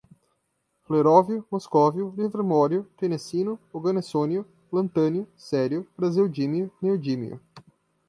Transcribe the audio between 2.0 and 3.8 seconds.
livermório, tenessino,